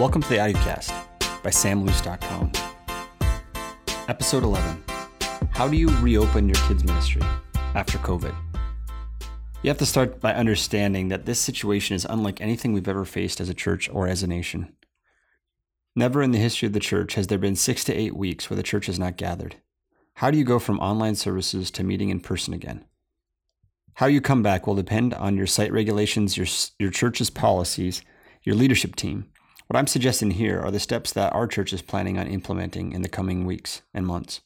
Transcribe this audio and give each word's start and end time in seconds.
Welcome 0.00 0.22
to 0.22 0.28
the 0.30 0.36
Audiocast 0.36 0.92
by 1.42 1.50
samluce.com. 1.50 2.52
Episode 4.08 4.44
11 4.44 4.82
How 5.50 5.68
do 5.68 5.76
you 5.76 5.90
reopen 5.98 6.48
your 6.48 6.54
kids' 6.66 6.84
ministry 6.84 7.20
after 7.74 7.98
COVID? 7.98 8.34
You 9.62 9.68
have 9.68 9.76
to 9.76 9.84
start 9.84 10.18
by 10.18 10.32
understanding 10.32 11.08
that 11.08 11.26
this 11.26 11.38
situation 11.38 11.96
is 11.96 12.06
unlike 12.08 12.40
anything 12.40 12.72
we've 12.72 12.88
ever 12.88 13.04
faced 13.04 13.42
as 13.42 13.50
a 13.50 13.54
church 13.54 13.90
or 13.90 14.08
as 14.08 14.22
a 14.22 14.26
nation. 14.26 14.74
Never 15.94 16.22
in 16.22 16.30
the 16.30 16.38
history 16.38 16.64
of 16.64 16.72
the 16.72 16.80
church 16.80 17.12
has 17.12 17.26
there 17.26 17.36
been 17.36 17.54
six 17.54 17.84
to 17.84 17.94
eight 17.94 18.16
weeks 18.16 18.48
where 18.48 18.56
the 18.56 18.62
church 18.62 18.86
has 18.86 18.98
not 18.98 19.18
gathered. 19.18 19.56
How 20.14 20.30
do 20.30 20.38
you 20.38 20.44
go 20.44 20.58
from 20.58 20.80
online 20.80 21.14
services 21.14 21.70
to 21.72 21.84
meeting 21.84 22.08
in 22.08 22.20
person 22.20 22.54
again? 22.54 22.86
How 23.96 24.06
you 24.06 24.22
come 24.22 24.42
back 24.42 24.66
will 24.66 24.74
depend 24.74 25.12
on 25.12 25.36
your 25.36 25.46
site 25.46 25.70
regulations, 25.74 26.38
your, 26.38 26.46
your 26.78 26.90
church's 26.90 27.28
policies, 27.28 28.00
your 28.42 28.56
leadership 28.56 28.96
team. 28.96 29.29
What 29.70 29.78
I'm 29.78 29.86
suggesting 29.86 30.32
here 30.32 30.60
are 30.60 30.72
the 30.72 30.80
steps 30.80 31.12
that 31.12 31.32
our 31.32 31.46
church 31.46 31.72
is 31.72 31.80
planning 31.80 32.18
on 32.18 32.26
implementing 32.26 32.90
in 32.90 33.02
the 33.02 33.08
coming 33.08 33.46
weeks 33.46 33.82
and 33.94 34.04
months. 34.04 34.40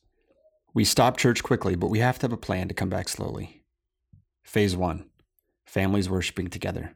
We 0.75 0.85
stop 0.85 1.17
church 1.17 1.43
quickly, 1.43 1.77
but 1.77 1.87
we 1.89 2.01
have 2.01 2.19
to 2.19 2.25
have 2.25 2.33
a 2.35 2.37
plan 2.37 2.69
to 2.69 2.75
come 2.75 2.91
back 2.91 3.09
slowly. 3.09 3.63
Phase 4.43 4.77
one 4.77 5.07
families 5.65 6.11
worshiping 6.11 6.49
together. 6.49 6.95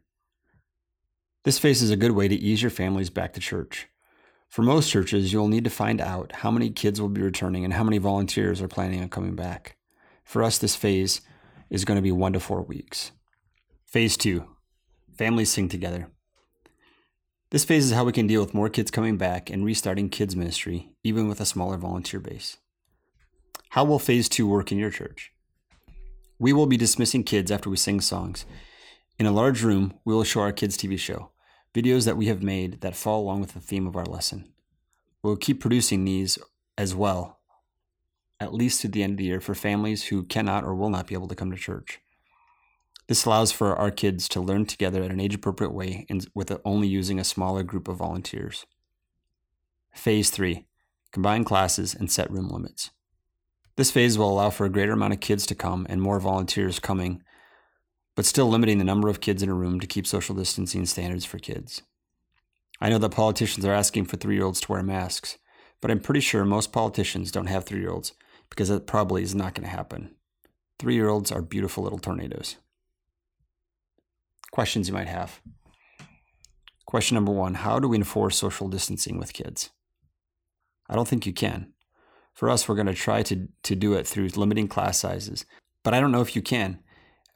This 1.45 1.59
phase 1.59 1.81
is 1.81 1.91
a 1.91 1.97
good 1.97 2.11
way 2.11 2.29
to 2.29 2.35
ease 2.35 2.61
your 2.61 2.71
families 2.71 3.09
back 3.09 3.33
to 3.33 3.41
church. 3.41 3.89
For 4.51 4.61
most 4.61 4.91
churches, 4.91 5.33
you'll 5.33 5.49
need 5.49 5.65
to 5.65 5.71
find 5.71 5.99
out 5.99 6.33
how 6.33 6.51
many 6.51 6.69
kids 6.69 7.01
will 7.01 7.09
be 7.09 7.23
returning 7.23 7.65
and 7.65 7.73
how 7.73 7.83
many 7.83 7.97
volunteers 7.97 8.61
are 8.61 8.69
planning 8.69 9.01
on 9.01 9.09
coming 9.09 9.37
back. 9.37 9.79
For 10.23 10.43
us, 10.43 10.59
this 10.59 10.77
phase 10.77 11.23
is 11.71 11.87
going 11.87 11.97
to 11.97 12.03
be 12.03 12.13
one 12.13 12.35
to 12.35 12.41
four 12.41 12.61
weeks. 12.61 13.11
Phase 13.87 14.19
two 14.19 14.45
families 15.17 15.51
sing 15.51 15.71
together. 15.71 16.11
This 17.51 17.65
phase 17.65 17.87
is 17.87 17.93
how 17.93 18.05
we 18.05 18.13
can 18.13 18.27
deal 18.27 18.43
with 18.43 18.53
more 18.53 18.69
kids 18.69 18.91
coming 18.91 19.17
back 19.17 19.49
and 19.49 19.65
restarting 19.65 20.11
kids' 20.11 20.37
ministry, 20.37 20.91
even 21.03 21.29
with 21.29 21.41
a 21.41 21.47
smaller 21.47 21.79
volunteer 21.79 22.21
base. 22.21 22.59
How 23.71 23.85
will 23.85 23.99
phase 23.99 24.29
two 24.29 24.47
work 24.47 24.71
in 24.71 24.77
your 24.77 24.91
church? 24.91 25.33
We 26.39 26.53
will 26.53 26.67
be 26.67 26.77
dismissing 26.77 27.25
kids 27.25 27.51
after 27.51 27.71
we 27.71 27.79
sing 27.79 28.03
songs. 28.03 28.45
In 29.19 29.25
a 29.25 29.33
large 29.33 29.63
room, 29.63 29.95
we 30.05 30.13
will 30.13 30.25
show 30.25 30.41
our 30.41 30.53
kids' 30.53 30.77
TV 30.77 30.99
show 30.99 31.31
videos 31.75 32.05
that 32.05 32.17
we 32.17 32.27
have 32.27 32.43
made 32.43 32.81
that 32.83 32.97
fall 32.97 33.23
along 33.23 33.41
with 33.41 33.55
the 33.55 33.61
theme 33.61 33.87
of 33.87 33.97
our 33.97 34.05
lesson. 34.05 34.53
We'll 35.23 35.37
keep 35.37 35.61
producing 35.61 36.05
these 36.05 36.39
as 36.77 36.95
well, 36.95 37.39
at 38.41 38.53
least 38.53 38.83
to 38.83 38.89
the 38.89 39.03
end 39.03 39.13
of 39.13 39.17
the 39.19 39.25
year, 39.25 39.41
for 39.41 39.55
families 39.55 40.05
who 40.05 40.23
cannot 40.25 40.65
or 40.65 40.75
will 40.75 40.91
not 40.91 41.07
be 41.07 41.15
able 41.15 41.29
to 41.29 41.35
come 41.35 41.51
to 41.51 41.57
church. 41.57 42.01
This 43.09 43.25
allows 43.25 43.51
for 43.51 43.75
our 43.75 43.91
kids 43.91 44.29
to 44.29 44.41
learn 44.41 44.67
together 44.67 45.03
at 45.03 45.11
an 45.11 45.21
age 45.21 45.35
appropriate 45.35 45.73
way 45.73 46.07
and 46.09 46.27
with 46.35 46.53
only 46.65 46.87
using 46.87 47.19
a 47.19 47.25
smaller 47.25 47.63
group 47.63 47.89
of 47.89 47.97
volunteers. 47.97 48.67
Phase 49.95 50.31
3 50.31 50.67
Combine 51.11 51.45
classes 51.45 51.95
and 51.95 52.11
set 52.11 52.31
room 52.31 52.49
limits. 52.49 52.91
This 53.77 53.91
phase 53.91 54.19
will 54.19 54.31
allow 54.31 54.51
for 54.51 54.67
a 54.67 54.71
greater 54.71 54.93
amount 54.93 55.15
of 55.15 55.21
kids 55.21 55.47
to 55.47 55.55
come 55.55 55.87
and 55.89 56.03
more 56.03 56.21
volunteers 56.21 56.79
coming 56.79 57.23
but 58.19 58.27
still 58.27 58.49
limiting 58.49 58.79
the 58.79 58.85
number 58.85 59.09
of 59.09 59.21
kids 59.21 59.45
in 59.45 59.49
a 59.49 59.55
room 59.55 59.79
to 59.79 59.87
keep 59.87 60.05
social 60.05 60.35
distancing 60.35 60.85
standards 60.85 61.25
for 61.25 61.39
kids. 61.39 61.83
I 62.81 62.89
know 62.89 62.99
that 62.99 63.11
politicians 63.11 63.65
are 63.65 63.73
asking 63.73 64.07
for 64.07 64.17
three 64.17 64.35
year 64.35 64.45
olds 64.45 64.61
to 64.63 64.73
wear 64.73 64.83
masks, 64.83 65.39
but 65.81 65.89
I'm 65.89 66.01
pretty 66.01 66.19
sure 66.19 66.45
most 66.45 66.73
politicians 66.73 67.31
don't 67.31 67.47
have 67.47 67.65
three 67.65 67.79
year 67.79 67.93
olds 67.93 68.15
because 68.51 68.71
that 68.71 68.89
probably 68.89 69.23
is 69.23 69.37
not 69.37 69.55
going 69.55 69.63
to 69.63 69.71
happen. 69.71 70.17
Three 70.81 70.97
year 70.97 71.09
olds 71.09 71.31
are 71.31 71.43
beautiful 71.43 71.85
little 71.85 72.01
tornadoes. 72.01 72.57
Questions 74.53 74.89
you 74.89 74.95
might 74.95 75.09
have. 75.09 75.41
Question 76.87 77.15
number 77.15 77.33
one 77.33 77.55
How 77.55 77.79
do 77.79 77.89
we 77.89 77.97
enforce 77.97 78.37
social 78.37 78.69
distancing 78.69 79.19
with 79.19 79.33
kids? 79.33 79.71
I 80.89 80.95
don't 80.95 81.09
think 81.09 81.27
you 81.27 81.33
can. 81.33 81.73
For 82.35 82.49
us, 82.49 82.69
we're 82.69 82.77
going 82.77 82.87
to 82.87 82.95
try 82.95 83.23
to, 83.25 83.49
to 83.65 83.75
do 83.75 83.95
it 83.95 84.07
through 84.07 84.29
limiting 84.29 84.69
class 84.69 84.99
sizes, 84.99 85.45
but 85.83 85.93
I 85.93 86.01
don't 86.01 86.13
know 86.13 86.21
if 86.21 86.37
you 86.37 86.43
can 86.43 86.81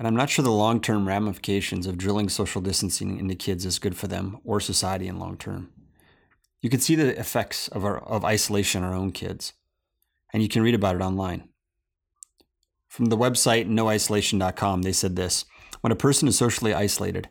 and 0.02 0.08
I'm 0.08 0.16
not 0.16 0.30
sure 0.30 0.42
the 0.42 0.50
long 0.50 0.80
term 0.80 1.06
ramifications 1.06 1.86
of 1.86 1.96
drilling 1.96 2.28
social 2.28 2.60
distancing 2.60 3.18
into 3.18 3.36
kids 3.36 3.64
is 3.64 3.78
good 3.78 3.96
for 3.96 4.08
them 4.08 4.40
or 4.42 4.58
society 4.58 5.06
in 5.06 5.20
long 5.20 5.36
term. 5.36 5.70
You 6.60 6.70
can 6.70 6.80
see 6.80 6.96
the 6.96 7.16
effects 7.16 7.68
of, 7.68 7.84
our, 7.84 7.98
of 7.98 8.24
isolation 8.24 8.82
on 8.82 8.90
our 8.90 8.96
own 8.96 9.12
kids, 9.12 9.52
and 10.32 10.42
you 10.42 10.48
can 10.48 10.62
read 10.62 10.74
about 10.74 10.96
it 10.96 11.02
online. 11.02 11.50
From 12.88 13.06
the 13.06 13.16
website 13.16 13.68
noisolation.com, 13.68 14.82
they 14.82 14.90
said 14.90 15.14
this 15.14 15.44
When 15.82 15.92
a 15.92 15.96
person 15.96 16.28
is 16.28 16.38
socially 16.38 16.72
isolated, 16.72 17.28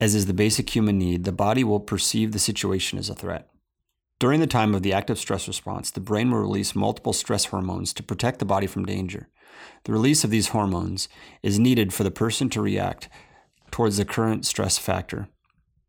as 0.00 0.14
is 0.14 0.26
the 0.26 0.34
basic 0.34 0.74
human 0.74 0.98
need, 0.98 1.24
the 1.24 1.32
body 1.32 1.64
will 1.64 1.80
perceive 1.80 2.32
the 2.32 2.38
situation 2.38 2.98
as 2.98 3.10
a 3.10 3.14
threat. 3.14 3.48
During 4.18 4.40
the 4.40 4.46
time 4.46 4.74
of 4.74 4.82
the 4.82 4.94
active 4.94 5.18
stress 5.18 5.46
response, 5.46 5.90
the 5.90 6.00
brain 6.00 6.30
will 6.30 6.38
release 6.38 6.74
multiple 6.74 7.12
stress 7.12 7.44
hormones 7.44 7.92
to 7.92 8.02
protect 8.02 8.38
the 8.38 8.46
body 8.46 8.66
from 8.66 8.86
danger. 8.86 9.28
The 9.84 9.92
release 9.92 10.24
of 10.24 10.30
these 10.30 10.48
hormones 10.48 11.08
is 11.42 11.58
needed 11.58 11.92
for 11.92 12.04
the 12.04 12.10
person 12.10 12.48
to 12.50 12.62
react 12.62 13.10
towards 13.70 13.98
the 13.98 14.06
current 14.06 14.46
stress 14.46 14.78
factor 14.78 15.28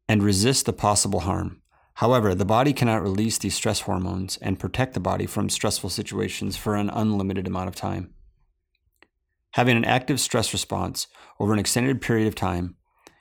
and 0.09 0.22
resist 0.22 0.66
the 0.66 0.74
possible 0.74 1.22
harm. 1.22 1.62
However, 1.96 2.36
the 2.36 2.46
body 2.46 2.74
cannot 2.74 3.02
release 3.02 3.38
these 3.38 3.56
stress 3.56 3.81
hormones 3.81 4.38
and 4.41 4.59
protect 4.59 4.94
the 4.94 5.00
body 5.00 5.25
from 5.25 5.50
stressful 5.50 5.90
situations 5.90 6.57
for 6.57 6.75
an 6.75 6.90
unlimited 6.90 7.47
amount 7.47 7.69
of 7.69 7.75
time. 7.75 8.13
Having 9.53 9.78
an 9.78 9.85
active 9.85 10.19
stress 10.19 10.53
response 10.53 11.08
over 11.40 11.53
an 11.53 11.59
extended 11.59 12.02
period 12.02 12.28
of 12.28 12.35
time 12.35 12.75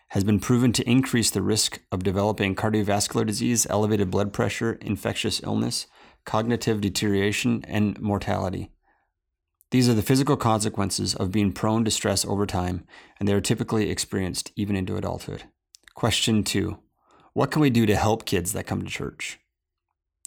has 0.08 0.24
been 0.24 0.38
proven 0.38 0.72
to 0.72 0.88
increase 0.88 1.30
the 1.30 1.42
risk 1.42 1.80
of 1.90 2.04
developing 2.04 2.54
cardiovascular 2.54 3.26
disease, 3.26 3.66
elevated 3.68 4.10
blood 4.10 4.32
pressure, 4.32 4.74
infectious 4.80 5.42
illness, 5.42 5.86
cognitive 6.24 6.80
deterioration, 6.80 7.64
and 7.66 8.00
mortality. 8.00 8.70
These 9.70 9.88
are 9.88 9.94
the 9.94 10.02
physical 10.02 10.36
consequences 10.36 11.14
of 11.14 11.32
being 11.32 11.52
prone 11.52 11.84
to 11.84 11.90
stress 11.90 12.24
over 12.24 12.46
time, 12.46 12.86
and 13.18 13.28
they 13.28 13.32
are 13.32 13.40
typically 13.40 13.90
experienced 13.90 14.52
even 14.54 14.76
into 14.76 14.96
adulthood. 14.96 15.44
Question 15.94 16.44
two 16.44 16.78
What 17.32 17.50
can 17.50 17.60
we 17.60 17.70
do 17.70 17.84
to 17.86 17.96
help 17.96 18.26
kids 18.26 18.52
that 18.52 18.66
come 18.66 18.82
to 18.82 18.90
church? 18.90 19.40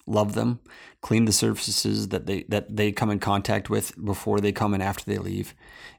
Love 0.09 0.33
them, 0.33 0.59
clean 1.01 1.25
the 1.25 1.31
surfaces 1.31 2.07
that 2.07 2.25
they, 2.25 2.43
that 2.49 2.75
they 2.75 2.91
come 2.91 3.11
in 3.11 3.19
contact 3.19 3.69
with 3.69 3.93
before 4.03 4.39
they 4.39 4.51
come 4.51 4.73
and 4.73 4.81
after 4.81 5.05
they 5.05 5.19
leave, 5.19 5.53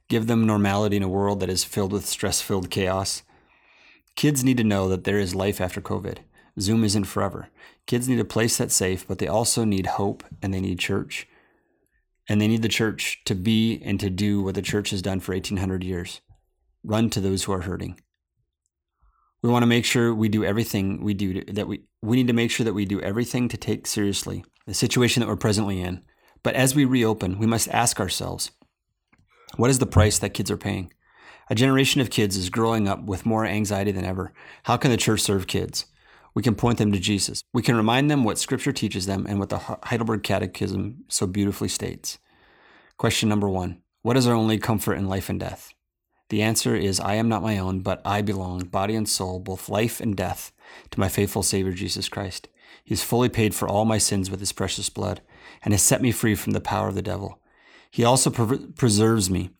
give 0.08 0.26
them 0.26 0.44
normality 0.44 0.96
in 0.96 1.02
a 1.04 1.08
world 1.08 1.38
that 1.38 1.48
is 1.48 1.62
filled 1.62 1.92
with 1.92 2.04
stress 2.04 2.40
filled 2.40 2.70
chaos. 2.70 3.22
Kids 4.16 4.42
need 4.42 4.56
to 4.56 4.64
know 4.64 4.88
that 4.88 5.04
there 5.04 5.18
is 5.18 5.34
life 5.34 5.60
after 5.60 5.80
COVID. 5.80 6.18
Zoom 6.58 6.82
isn't 6.82 7.04
forever. 7.04 7.48
Kids 7.86 8.08
need 8.08 8.18
a 8.18 8.24
place 8.24 8.56
that's 8.56 8.74
safe, 8.74 9.06
but 9.06 9.18
they 9.18 9.28
also 9.28 9.64
need 9.64 9.86
hope 9.86 10.24
and 10.42 10.52
they 10.52 10.60
need 10.60 10.80
church. 10.80 11.28
And 12.28 12.40
they 12.40 12.48
need 12.48 12.62
the 12.62 12.68
church 12.68 13.22
to 13.26 13.36
be 13.36 13.80
and 13.84 14.00
to 14.00 14.10
do 14.10 14.42
what 14.42 14.56
the 14.56 14.62
church 14.62 14.90
has 14.90 15.02
done 15.02 15.20
for 15.20 15.32
1800 15.32 15.84
years 15.84 16.20
run 16.82 17.10
to 17.10 17.20
those 17.20 17.44
who 17.44 17.52
are 17.52 17.62
hurting. 17.62 18.00
We 19.42 19.50
want 19.50 19.62
to 19.62 19.66
make 19.66 19.84
sure 19.84 20.14
we 20.14 20.28
do 20.28 20.44
everything 20.44 21.02
we 21.02 21.14
do 21.14 21.40
to, 21.40 21.52
that 21.54 21.66
we 21.66 21.84
we 22.02 22.16
need 22.16 22.26
to 22.26 22.32
make 22.32 22.50
sure 22.50 22.64
that 22.64 22.74
we 22.74 22.84
do 22.84 23.00
everything 23.00 23.48
to 23.48 23.56
take 23.56 23.86
seriously 23.86 24.44
the 24.66 24.74
situation 24.74 25.20
that 25.20 25.28
we're 25.28 25.36
presently 25.36 25.80
in. 25.80 26.02
But 26.42 26.54
as 26.54 26.74
we 26.74 26.84
reopen, 26.84 27.38
we 27.38 27.46
must 27.46 27.68
ask 27.68 28.00
ourselves, 28.00 28.50
what 29.56 29.70
is 29.70 29.78
the 29.78 29.86
price 29.86 30.18
that 30.18 30.34
kids 30.34 30.50
are 30.50 30.56
paying? 30.56 30.92
A 31.50 31.54
generation 31.54 32.00
of 32.00 32.10
kids 32.10 32.36
is 32.36 32.48
growing 32.48 32.88
up 32.88 33.04
with 33.04 33.26
more 33.26 33.44
anxiety 33.44 33.90
than 33.90 34.04
ever. 34.04 34.32
How 34.64 34.76
can 34.76 34.90
the 34.90 34.96
church 34.96 35.20
serve 35.20 35.46
kids? 35.46 35.86
We 36.34 36.42
can 36.42 36.54
point 36.54 36.78
them 36.78 36.92
to 36.92 37.00
Jesus. 37.00 37.42
We 37.52 37.62
can 37.62 37.76
remind 37.76 38.10
them 38.10 38.22
what 38.22 38.38
Scripture 38.38 38.72
teaches 38.72 39.06
them 39.06 39.26
and 39.28 39.40
what 39.40 39.48
the 39.48 39.58
Heidelberg 39.58 40.22
Catechism 40.22 41.04
so 41.08 41.26
beautifully 41.26 41.68
states. 41.68 42.18
Question 42.96 43.28
number 43.28 43.48
one 43.48 43.82
What 44.02 44.16
is 44.16 44.26
our 44.28 44.34
only 44.34 44.58
comfort 44.58 44.94
in 44.94 45.08
life 45.08 45.28
and 45.28 45.40
death? 45.40 45.74
The 46.30 46.42
answer 46.42 46.76
is 46.76 47.00
I 47.00 47.14
am 47.14 47.28
not 47.28 47.42
my 47.42 47.58
own, 47.58 47.80
but 47.80 48.00
I 48.04 48.22
belong, 48.22 48.60
body 48.60 48.94
and 48.94 49.08
soul, 49.08 49.40
both 49.40 49.68
life 49.68 50.00
and 50.00 50.16
death, 50.16 50.52
to 50.92 51.00
my 51.00 51.08
faithful 51.08 51.42
Savior 51.42 51.72
Jesus 51.72 52.08
Christ. 52.08 52.48
He 52.84 52.94
has 52.94 53.02
fully 53.02 53.28
paid 53.28 53.52
for 53.54 53.68
all 53.68 53.84
my 53.84 53.98
sins 53.98 54.30
with 54.30 54.38
his 54.38 54.52
precious 54.52 54.88
blood 54.88 55.20
and 55.64 55.74
has 55.74 55.82
set 55.82 56.00
me 56.00 56.12
free 56.12 56.36
from 56.36 56.52
the 56.52 56.60
power 56.60 56.88
of 56.88 56.94
the 56.94 57.02
devil. 57.02 57.40
He 57.90 58.04
also 58.04 58.30
pre- 58.30 58.66
preserves 58.76 59.28
me. 59.28 59.50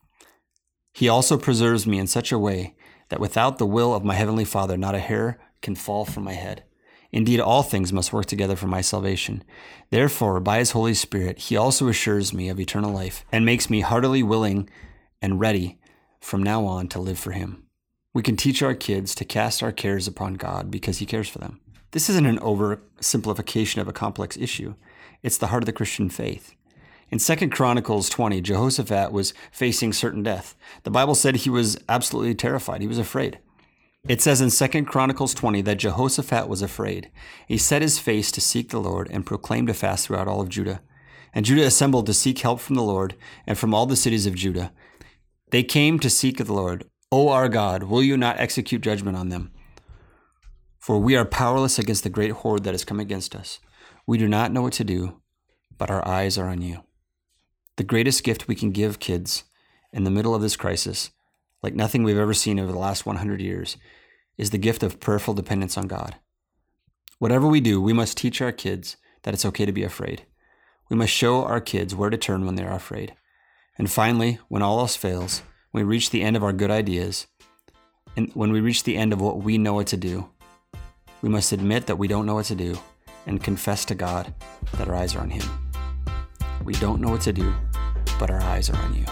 He 0.93 1.09
also 1.09 1.37
preserves 1.37 1.85
me 1.85 1.99
in 1.99 2.07
such 2.07 2.31
a 2.31 2.39
way 2.39 2.75
that 3.09 3.19
without 3.19 3.57
the 3.57 3.65
will 3.65 3.93
of 3.93 4.05
my 4.05 4.13
heavenly 4.13 4.45
Father, 4.45 4.77
not 4.77 4.95
a 4.95 4.99
hair 4.99 5.39
can 5.61 5.75
fall 5.75 6.05
from 6.05 6.23
my 6.23 6.33
head. 6.33 6.63
Indeed, 7.11 7.41
all 7.41 7.63
things 7.63 7.91
must 7.91 8.13
work 8.13 8.27
together 8.27 8.55
for 8.55 8.67
my 8.67 8.79
salvation. 8.79 9.43
Therefore, 9.89 10.39
by 10.39 10.59
his 10.59 10.71
Holy 10.71 10.93
Spirit, 10.93 11.37
he 11.37 11.57
also 11.57 11.89
assures 11.89 12.33
me 12.33 12.47
of 12.47 12.61
eternal 12.61 12.93
life 12.93 13.25
and 13.29 13.45
makes 13.45 13.69
me 13.69 13.81
heartily 13.81 14.23
willing 14.23 14.69
and 15.21 15.37
ready 15.37 15.80
from 16.21 16.41
now 16.41 16.65
on 16.65 16.87
to 16.87 16.99
live 16.99 17.19
for 17.19 17.31
him. 17.31 17.65
We 18.13 18.23
can 18.23 18.37
teach 18.37 18.61
our 18.61 18.75
kids 18.75 19.13
to 19.15 19.25
cast 19.25 19.61
our 19.61 19.71
cares 19.71 20.07
upon 20.07 20.35
God 20.35 20.71
because 20.71 20.99
he 20.99 21.05
cares 21.05 21.27
for 21.27 21.39
them. 21.39 21.59
This 21.91 22.09
isn't 22.09 22.25
an 22.25 22.39
oversimplification 22.39 23.81
of 23.81 23.87
a 23.87 23.93
complex 23.93 24.37
issue. 24.37 24.75
It's 25.23 25.37
the 25.37 25.47
heart 25.47 25.63
of 25.63 25.65
the 25.65 25.73
Christian 25.73 26.09
faith. 26.09 26.55
In 27.09 27.19
2 27.19 27.49
Chronicles 27.49 28.07
20, 28.07 28.39
Jehoshaphat 28.39 29.11
was 29.11 29.33
facing 29.51 29.91
certain 29.91 30.23
death. 30.23 30.55
The 30.83 30.91
Bible 30.91 31.15
said 31.15 31.35
he 31.35 31.49
was 31.49 31.77
absolutely 31.89 32.35
terrified. 32.35 32.79
He 32.79 32.87
was 32.87 32.97
afraid. 32.97 33.39
It 34.07 34.21
says 34.21 34.41
in 34.41 34.49
2 34.49 34.85
Chronicles 34.85 35.33
20 35.33 35.61
that 35.61 35.77
Jehoshaphat 35.77 36.47
was 36.47 36.61
afraid. 36.61 37.11
He 37.47 37.57
set 37.57 37.81
his 37.81 37.99
face 37.99 38.31
to 38.31 38.41
seek 38.41 38.69
the 38.69 38.79
Lord 38.79 39.09
and 39.11 39.25
proclaimed 39.25 39.69
a 39.69 39.73
fast 39.73 40.07
throughout 40.07 40.27
all 40.27 40.41
of 40.41 40.49
Judah. 40.49 40.81
And 41.33 41.45
Judah 41.45 41.65
assembled 41.65 42.05
to 42.07 42.13
seek 42.13 42.39
help 42.39 42.61
from 42.61 42.75
the 42.75 42.81
Lord 42.81 43.15
and 43.45 43.57
from 43.57 43.73
all 43.73 43.85
the 43.85 43.95
cities 43.95 44.25
of 44.25 44.35
Judah. 44.35 44.71
They 45.51 45.63
came 45.63 45.99
to 45.99 46.09
seek 46.09 46.37
the 46.37 46.51
Lord. 46.51 46.85
O 47.11 47.29
our 47.29 47.49
God, 47.49 47.83
will 47.83 48.03
you 48.03 48.17
not 48.17 48.39
execute 48.39 48.81
judgment 48.81 49.17
on 49.17 49.29
them? 49.29 49.51
For 50.79 50.97
we 50.97 51.15
are 51.15 51.25
powerless 51.25 51.77
against 51.77 52.03
the 52.03 52.09
great 52.09 52.31
horde 52.31 52.63
that 52.63 52.73
has 52.73 52.85
come 52.85 52.99
against 52.99 53.35
us. 53.35 53.59
We 54.07 54.17
do 54.17 54.27
not 54.27 54.51
know 54.51 54.63
what 54.63 54.73
to 54.73 54.83
do, 54.83 55.21
but 55.77 55.91
our 55.91 56.07
eyes 56.07 56.37
are 56.37 56.47
on 56.47 56.61
you. 56.61 56.83
The 57.77 57.83
greatest 57.83 58.23
gift 58.23 58.47
we 58.47 58.55
can 58.55 58.71
give 58.71 58.99
kids 58.99 59.43
in 59.93 60.03
the 60.03 60.11
middle 60.11 60.33
of 60.33 60.41
this 60.41 60.55
crisis 60.55 61.11
like 61.63 61.75
nothing 61.75 62.03
we've 62.03 62.17
ever 62.17 62.33
seen 62.33 62.59
over 62.59 62.71
the 62.71 62.77
last 62.77 63.05
100 63.05 63.41
years, 63.41 63.77
is 64.37 64.49
the 64.49 64.57
gift 64.57 64.83
of 64.83 64.99
prayerful 64.99 65.33
dependence 65.33 65.77
on 65.77 65.87
God. 65.87 66.15
Whatever 67.19 67.47
we 67.47 67.61
do, 67.61 67.81
we 67.81 67.93
must 67.93 68.17
teach 68.17 68.41
our 68.41 68.51
kids 68.51 68.97
that 69.23 69.33
it's 69.33 69.45
okay 69.45 69.65
to 69.65 69.71
be 69.71 69.83
afraid. 69.83 70.25
We 70.89 70.97
must 70.97 71.13
show 71.13 71.43
our 71.43 71.61
kids 71.61 71.95
where 71.95 72.09
to 72.09 72.17
turn 72.17 72.45
when 72.45 72.55
they 72.55 72.63
are 72.63 72.75
afraid. 72.75 73.13
And 73.77 73.91
finally, 73.91 74.39
when 74.47 74.61
all 74.61 74.79
else 74.79 74.95
fails, 74.95 75.41
we 75.73 75.83
reach 75.83 76.09
the 76.09 76.21
end 76.21 76.35
of 76.35 76.43
our 76.43 76.53
good 76.53 76.71
ideas, 76.71 77.27
and 78.15 78.29
when 78.33 78.51
we 78.51 78.59
reach 78.59 78.83
the 78.83 78.97
end 78.97 79.13
of 79.13 79.21
what 79.21 79.41
we 79.41 79.57
know 79.57 79.73
what 79.75 79.87
to 79.87 79.97
do, 79.97 80.29
we 81.21 81.29
must 81.29 81.51
admit 81.51 81.87
that 81.87 81.97
we 81.97 82.07
don't 82.07 82.25
know 82.25 82.35
what 82.35 82.45
to 82.45 82.55
do 82.55 82.77
and 83.25 83.43
confess 83.43 83.85
to 83.85 83.95
God 83.95 84.33
that 84.73 84.89
our 84.89 84.95
eyes 84.95 85.15
are 85.15 85.21
on 85.21 85.29
Him. 85.29 85.47
We 86.63 86.73
don't 86.73 87.01
know 87.01 87.09
what 87.09 87.21
to 87.21 87.33
do, 87.33 87.53
but 88.19 88.29
our 88.29 88.41
eyes 88.41 88.69
are 88.69 88.77
on 88.77 88.95
you. 88.95 89.05